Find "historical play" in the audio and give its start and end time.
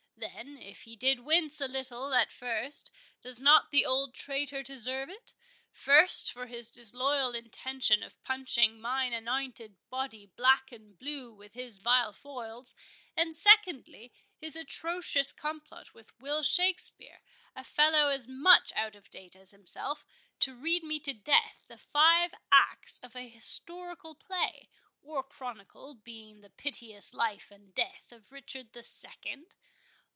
23.27-24.69